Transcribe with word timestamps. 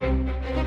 Thank 0.00 0.56
you. 0.56 0.59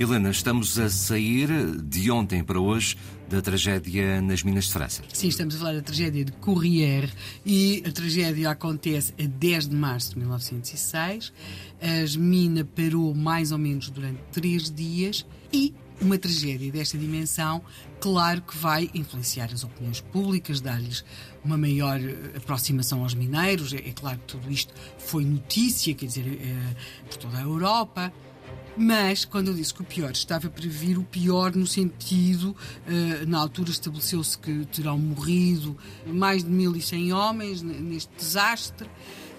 Helena, 0.00 0.30
estamos 0.30 0.78
a 0.78 0.88
sair 0.88 1.48
de 1.82 2.08
ontem 2.08 2.44
para 2.44 2.60
hoje 2.60 2.96
da 3.28 3.42
tragédia 3.42 4.20
nas 4.22 4.44
Minas 4.44 4.66
de 4.66 4.72
França. 4.72 5.02
Sim, 5.12 5.26
estamos 5.26 5.56
a 5.56 5.58
falar 5.58 5.74
da 5.74 5.82
tragédia 5.82 6.24
de 6.24 6.30
Courrières 6.30 7.10
e 7.44 7.82
a 7.84 7.90
tragédia 7.90 8.48
acontece 8.50 9.12
a 9.18 9.26
10 9.26 9.66
de 9.66 9.74
março 9.74 10.10
de 10.10 10.20
1906. 10.20 11.32
As 11.82 12.14
mina 12.14 12.64
parou 12.64 13.12
mais 13.12 13.50
ou 13.50 13.58
menos 13.58 13.90
durante 13.90 14.20
três 14.30 14.70
dias 14.70 15.26
e 15.52 15.74
uma 16.00 16.16
tragédia 16.16 16.70
desta 16.70 16.96
dimensão, 16.96 17.60
claro 18.00 18.42
que 18.42 18.56
vai 18.56 18.88
influenciar 18.94 19.50
as 19.52 19.64
opiniões 19.64 20.00
públicas, 20.00 20.60
dar-lhes 20.60 21.04
uma 21.44 21.58
maior 21.58 21.98
aproximação 22.36 23.02
aos 23.02 23.14
mineiros. 23.14 23.72
É, 23.72 23.78
é, 23.78 23.92
claro 23.92 24.16
que 24.18 24.26
tudo 24.26 24.48
isto 24.48 24.72
foi 24.96 25.24
notícia, 25.24 25.92
quer 25.94 26.06
dizer, 26.06 26.38
é, 26.40 27.06
por 27.10 27.16
toda 27.16 27.38
a 27.38 27.42
Europa. 27.42 28.12
Mas, 28.80 29.24
quando 29.24 29.48
eu 29.48 29.54
disse 29.54 29.74
que 29.74 29.82
o 29.82 29.84
pior 29.84 30.12
estava 30.12 30.48
para 30.48 30.68
vir, 30.68 30.98
o 30.98 31.02
pior 31.02 31.52
no 31.56 31.66
sentido, 31.66 32.50
uh, 32.86 33.26
na 33.26 33.40
altura 33.40 33.70
estabeleceu-se 33.70 34.38
que 34.38 34.64
terão 34.66 34.96
morrido 34.96 35.76
mais 36.06 36.44
de 36.44 36.50
1.100 36.50 37.12
homens 37.12 37.60
neste 37.60 38.14
desastre, 38.16 38.88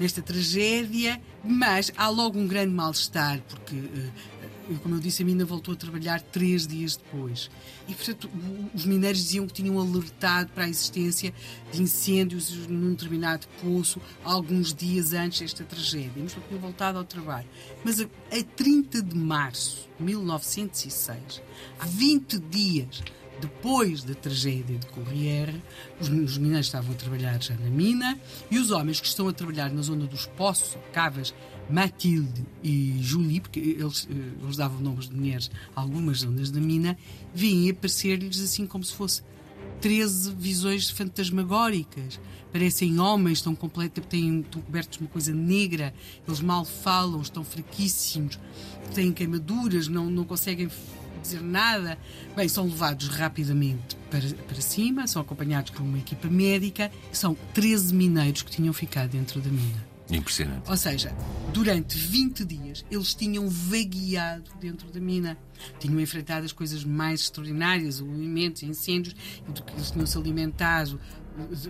nesta 0.00 0.20
tragédia, 0.20 1.20
mas 1.44 1.92
há 1.96 2.08
logo 2.08 2.36
um 2.36 2.48
grande 2.48 2.74
mal-estar, 2.74 3.40
porque 3.48 3.76
uh, 3.76 4.12
como 4.76 4.96
eu 4.96 5.00
disse, 5.00 5.22
a 5.22 5.26
mina 5.26 5.44
voltou 5.44 5.74
a 5.74 5.76
trabalhar 5.76 6.20
três 6.20 6.66
dias 6.66 6.96
depois. 6.96 7.50
E, 7.88 7.94
portanto, 7.94 8.30
os 8.74 8.84
mineiros 8.84 9.20
diziam 9.20 9.46
que 9.46 9.52
tinham 9.52 9.78
alertado 9.78 10.50
para 10.50 10.64
a 10.64 10.68
existência 10.68 11.32
de 11.72 11.82
incêndios 11.82 12.66
num 12.66 12.90
determinado 12.90 13.46
poço 13.62 14.00
alguns 14.22 14.74
dias 14.74 15.12
antes 15.12 15.40
desta 15.40 15.64
tragédia, 15.64 16.22
mas 16.22 16.34
não 16.34 16.42
tinham 16.42 16.60
voltado 16.60 16.98
ao 16.98 17.04
trabalho. 17.04 17.46
Mas 17.84 18.00
a, 18.00 18.04
a 18.04 18.42
30 18.56 19.02
de 19.02 19.16
março 19.16 19.88
de 19.98 20.04
1906, 20.04 21.42
há 21.78 21.86
20 21.86 22.38
dias 22.38 23.02
depois 23.40 24.02
da 24.02 24.14
tragédia 24.14 24.78
de 24.78 24.86
Corriere, 24.88 25.62
os, 26.00 26.08
os, 26.08 26.38
mineiros 26.38 26.66
estavam 26.66 26.92
a 26.92 26.94
trabalhar 26.94 27.40
já 27.42 27.54
na 27.54 27.70
mina 27.70 28.18
e 28.50 28.58
os 28.58 28.70
homens 28.70 29.00
que 29.00 29.06
estão 29.06 29.28
a 29.28 29.32
trabalhar 29.32 29.70
na 29.70 29.82
zona 29.82 30.06
dos 30.06 30.26
poços, 30.26 30.76
cavas, 30.92 31.32
Matilde 31.70 32.44
e 32.62 32.98
Julie, 33.00 33.40
porque 33.40 33.60
eles, 33.60 34.08
eh, 34.10 34.42
eles 34.42 34.56
davam 34.56 34.80
nomes 34.80 35.08
de 35.08 35.14
mulheres 35.14 35.50
a 35.76 35.80
algumas 35.80 36.20
zonas 36.20 36.50
da 36.50 36.60
mina, 36.60 36.96
vinham 37.34 37.70
aparecer-lhes 37.70 38.40
assim 38.40 38.66
como 38.66 38.82
se 38.84 38.94
fosse 38.94 39.22
13 39.80 40.34
visões 40.34 40.90
fantasmagóricas. 40.90 42.20
Parecem 42.52 42.98
homens, 42.98 43.38
estão, 43.38 43.54
completamente, 43.54 44.08
têm, 44.08 44.40
estão 44.40 44.62
cobertos 44.62 44.96
de 44.96 45.04
uma 45.04 45.10
coisa 45.10 45.32
negra, 45.34 45.92
eles 46.26 46.40
mal 46.40 46.64
falam, 46.64 47.20
estão 47.20 47.44
fraquíssimos, 47.44 48.38
têm 48.94 49.12
queimaduras, 49.12 49.86
não, 49.86 50.08
não 50.08 50.24
conseguem 50.24 50.70
dizer 51.20 51.42
nada. 51.42 51.98
Bem, 52.34 52.48
são 52.48 52.64
levados 52.64 53.08
rapidamente 53.08 53.96
para, 54.10 54.26
para 54.46 54.60
cima, 54.60 55.06
são 55.06 55.20
acompanhados 55.20 55.70
por 55.70 55.82
uma 55.82 55.98
equipa 55.98 56.28
médica. 56.28 56.90
São 57.12 57.36
13 57.52 57.94
mineiros 57.94 58.42
que 58.42 58.50
tinham 58.50 58.72
ficado 58.72 59.10
dentro 59.10 59.40
da 59.40 59.50
mina. 59.50 59.87
Impressionante. 60.10 60.70
Ou 60.70 60.76
seja, 60.76 61.14
durante 61.52 61.98
20 61.98 62.44
dias 62.44 62.84
eles 62.90 63.14
tinham 63.14 63.48
vagueado 63.48 64.50
dentro 64.60 64.90
da 64.90 65.00
mina. 65.00 65.36
Tinham 65.78 66.00
enfrentado 66.00 66.46
as 66.46 66.52
coisas 66.52 66.84
mais 66.84 67.22
extraordinárias, 67.22 68.00
alimentos, 68.00 68.62
incêndios, 68.62 69.14
do 69.48 69.62
que 69.62 69.74
eles 69.74 69.90
tinham 69.90 70.06
se 70.06 70.16
alimentado, 70.16 71.00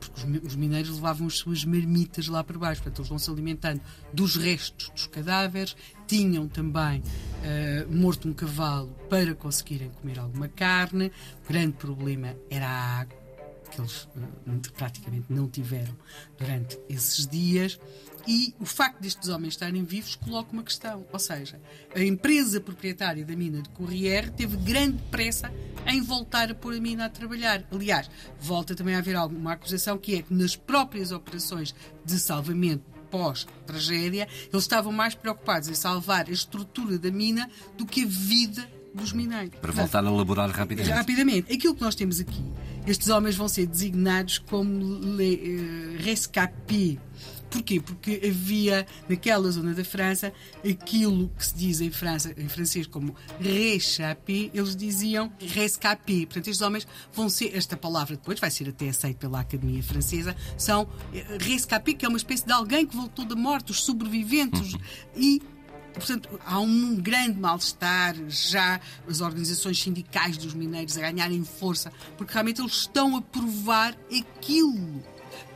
porque 0.00 0.46
os 0.46 0.56
mineiros 0.56 0.90
levavam 0.90 1.26
as 1.26 1.34
suas 1.34 1.64
marmitas 1.64 2.28
lá 2.28 2.42
para 2.42 2.58
baixo, 2.58 2.82
portanto 2.82 3.00
eles 3.00 3.08
vão 3.08 3.18
se 3.18 3.30
alimentando 3.30 3.80
dos 4.12 4.36
restos 4.36 4.88
dos 4.90 5.06
cadáveres, 5.06 5.76
tinham 6.06 6.48
também 6.48 7.00
uh, 7.00 7.92
morto 7.92 8.28
um 8.28 8.32
cavalo 8.32 8.88
para 9.08 9.34
conseguirem 9.34 9.90
comer 9.90 10.18
alguma 10.18 10.48
carne. 10.48 11.12
O 11.44 11.48
grande 11.48 11.72
problema 11.72 12.34
era 12.50 12.66
a 12.66 13.00
água 13.00 13.21
que 13.72 13.80
eles 13.80 14.02
uh, 14.04 14.72
praticamente 14.76 15.26
não 15.32 15.48
tiveram 15.48 15.96
durante 16.38 16.78
esses 16.88 17.26
dias. 17.26 17.80
E 18.26 18.54
o 18.60 18.64
facto 18.64 19.00
destes 19.00 19.28
homens 19.28 19.54
estarem 19.54 19.82
vivos 19.82 20.14
coloca 20.14 20.52
uma 20.52 20.62
questão. 20.62 21.04
Ou 21.12 21.18
seja, 21.18 21.60
a 21.94 22.00
empresa 22.00 22.60
proprietária 22.60 23.24
da 23.24 23.34
mina 23.34 23.62
de 23.62 23.68
Corriere 23.70 24.30
teve 24.30 24.56
grande 24.58 25.02
pressa 25.10 25.52
em 25.86 26.00
voltar 26.00 26.50
a 26.50 26.54
pôr 26.54 26.74
a 26.74 26.80
mina 26.80 27.06
a 27.06 27.08
trabalhar. 27.08 27.64
Aliás, 27.72 28.08
volta 28.38 28.76
também 28.76 28.94
a 28.94 28.98
haver 28.98 29.16
alguma 29.16 29.54
acusação 29.54 29.98
que 29.98 30.16
é 30.16 30.22
que 30.22 30.32
nas 30.32 30.54
próprias 30.54 31.10
operações 31.10 31.74
de 32.04 32.18
salvamento 32.20 32.84
pós-tragédia, 33.10 34.26
eles 34.50 34.62
estavam 34.62 34.90
mais 34.90 35.14
preocupados 35.14 35.68
em 35.68 35.74
salvar 35.74 36.28
a 36.28 36.32
estrutura 36.32 36.98
da 36.98 37.10
mina 37.10 37.50
do 37.76 37.84
que 37.84 38.04
a 38.04 38.06
vida 38.06 38.66
dos 38.94 39.12
mineiros. 39.12 39.58
Para 39.60 39.72
voltar 39.72 40.04
a 40.04 40.10
laborar 40.10 40.50
rapidamente. 40.50 40.94
Rapidamente. 40.94 41.52
Aquilo 41.52 41.74
que 41.74 41.80
nós 41.80 41.94
temos 41.94 42.20
aqui, 42.20 42.44
estes 42.86 43.08
homens 43.08 43.36
vão 43.36 43.48
ser 43.48 43.66
designados 43.66 44.38
como 44.38 44.98
les 45.16 45.38
uh, 45.38 46.02
rescapés. 46.02 46.98
Porquê? 47.52 47.80
Porque 47.80 48.18
havia 48.24 48.86
naquela 49.06 49.50
zona 49.50 49.74
da 49.74 49.84
França 49.84 50.32
aquilo 50.64 51.28
que 51.36 51.46
se 51.46 51.54
diz 51.54 51.80
em, 51.82 51.90
França, 51.90 52.34
em 52.38 52.48
francês 52.48 52.86
como 52.86 53.14
réchappé, 53.38 54.50
eles 54.54 54.74
diziam 54.74 55.30
rescapé. 55.38 56.20
Portanto, 56.20 56.48
estes 56.48 56.62
homens 56.62 56.88
vão 57.12 57.28
ser, 57.28 57.54
esta 57.54 57.76
palavra 57.76 58.16
depois 58.16 58.40
vai 58.40 58.50
ser 58.50 58.70
até 58.70 58.88
aceita 58.88 59.18
pela 59.20 59.40
Academia 59.40 59.82
Francesa, 59.82 60.34
são 60.56 60.88
eh, 61.12 61.36
rescapé, 61.38 61.92
que 61.92 62.06
é 62.06 62.08
uma 62.08 62.16
espécie 62.16 62.46
de 62.46 62.52
alguém 62.52 62.86
que 62.86 62.96
voltou 62.96 63.26
da 63.26 63.36
morte, 63.36 63.70
os 63.70 63.84
sobreviventes. 63.84 64.72
Uhum. 64.72 64.80
E 65.14 65.42
Portanto, 65.94 66.40
há 66.44 66.58
um 66.58 66.96
grande 66.96 67.38
mal-estar 67.38 68.14
já 68.28 68.80
as 69.08 69.20
organizações 69.20 69.80
sindicais 69.80 70.36
dos 70.36 70.54
mineiros 70.54 70.96
a 70.96 71.02
ganharem 71.02 71.44
força, 71.44 71.92
porque 72.16 72.32
realmente 72.32 72.60
eles 72.60 72.72
estão 72.72 73.16
a 73.16 73.22
provar 73.22 73.96
aquilo 74.10 75.02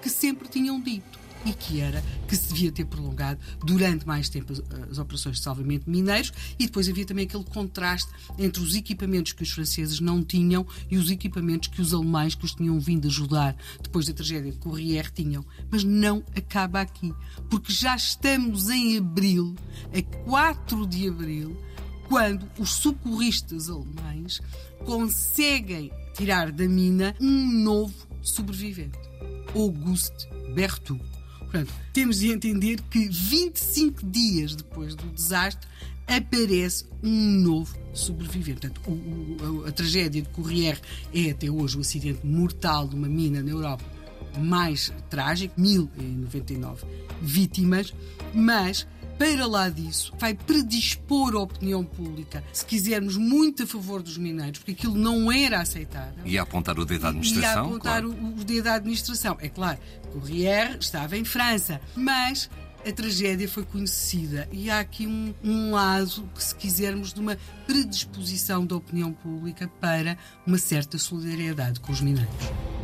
que 0.00 0.08
sempre 0.08 0.48
tinham 0.48 0.80
dito 0.80 1.25
e 1.46 1.52
que 1.52 1.80
era 1.80 2.02
que 2.26 2.36
se 2.36 2.48
devia 2.48 2.72
ter 2.72 2.84
prolongado 2.84 3.40
durante 3.64 4.06
mais 4.06 4.28
tempo 4.28 4.52
as, 4.90 4.98
operações 4.98 5.36
de 5.36 5.42
salvamento 5.42 5.88
mineiros 5.88 6.32
e 6.58 6.66
depois 6.66 6.88
havia 6.88 7.06
também 7.06 7.24
aquele 7.24 7.44
contraste 7.44 8.10
entre 8.36 8.62
os 8.62 8.74
equipamentos 8.74 9.32
que 9.32 9.42
os 9.42 9.50
franceses 9.50 10.00
não 10.00 10.22
tinham 10.24 10.66
e 10.90 10.96
os 10.96 11.10
equipamentos 11.10 11.68
que 11.68 11.80
os 11.80 11.94
alemães 11.94 12.34
que 12.34 12.44
os 12.44 12.54
tinham 12.54 12.78
vindo 12.80 13.06
ajudar 13.06 13.56
depois 13.80 14.06
da 14.06 14.12
tragédia 14.12 14.50
de 14.50 14.58
Corriere 14.58 15.10
tinham. 15.12 15.44
Mas 15.70 15.84
não 15.84 16.24
acaba 16.36 16.80
aqui, 16.80 17.14
porque 17.48 17.72
já 17.72 17.94
estamos 17.94 18.68
em 18.68 18.98
abril, 18.98 19.54
a 19.92 20.02
4 20.24 20.86
de 20.86 21.08
abril, 21.08 21.56
quando 22.08 22.48
os 22.58 22.70
socorristas 22.70 23.68
alemães 23.68 24.40
conseguem 24.84 25.92
tirar 26.14 26.50
da 26.50 26.68
mina 26.68 27.14
um 27.20 27.62
novo 27.62 27.94
sobrevivente, 28.22 28.98
Auguste 29.54 30.28
Berthoud. 30.54 31.15
Portanto, 31.50 31.72
temos 31.92 32.18
de 32.18 32.30
entender 32.30 32.80
que 32.90 33.08
25 33.08 34.04
dias 34.06 34.54
depois 34.54 34.94
do 34.94 35.06
desastre 35.10 35.68
aparece 36.06 36.84
um 37.02 37.40
novo 37.40 37.76
sobrevivente. 37.92 38.60
Portanto, 38.60 38.80
o, 38.86 39.62
o, 39.62 39.66
a 39.66 39.72
tragédia 39.72 40.22
de 40.22 40.28
Corriere 40.28 40.80
é 41.14 41.30
até 41.30 41.50
hoje 41.50 41.76
o 41.76 41.80
acidente 41.80 42.24
mortal 42.24 42.86
de 42.86 42.94
uma 42.94 43.08
mina 43.08 43.42
na 43.42 43.50
Europa 43.50 43.84
mais 44.38 44.92
trágico, 45.08 45.58
1099 45.58 46.84
vítimas, 47.22 47.94
mas 48.34 48.86
para 49.18 49.46
lá 49.46 49.68
disso, 49.68 50.12
vai 50.18 50.34
predispor 50.34 51.34
a 51.34 51.40
opinião 51.40 51.84
pública, 51.84 52.44
se 52.52 52.64
quisermos, 52.64 53.16
muito 53.16 53.62
a 53.62 53.66
favor 53.66 54.02
dos 54.02 54.18
mineiros, 54.18 54.58
porque 54.58 54.72
aquilo 54.72 54.96
não 54.96 55.30
era 55.30 55.60
aceitável. 55.60 56.24
E 56.24 56.38
a 56.38 56.42
apontar 56.42 56.78
o 56.78 56.84
dedo 56.84 57.02
da 57.02 57.08
administração. 57.08 57.50
E 57.50 57.56
a 57.56 57.60
apontar 57.60 58.02
claro. 58.02 58.10
o, 58.10 58.40
o 58.40 58.44
dedo 58.44 58.64
da 58.64 58.74
administração. 58.74 59.36
É 59.40 59.48
claro, 59.48 59.78
Corriere 60.12 60.76
estava 60.78 61.16
em 61.16 61.24
França, 61.24 61.80
mas 61.94 62.50
a 62.86 62.92
tragédia 62.92 63.48
foi 63.48 63.64
conhecida 63.64 64.48
e 64.52 64.70
há 64.70 64.78
aqui 64.78 65.06
um, 65.06 65.34
um, 65.42 65.72
lado, 65.72 66.28
que 66.34 66.42
se 66.42 66.54
quisermos, 66.54 67.12
de 67.12 67.20
uma 67.20 67.36
predisposição 67.66 68.64
da 68.64 68.76
opinião 68.76 69.12
pública 69.12 69.68
para 69.80 70.16
uma 70.46 70.58
certa 70.58 70.96
solidariedade 70.96 71.80
com 71.80 71.92
os 71.92 72.00
mineiros. 72.00 72.75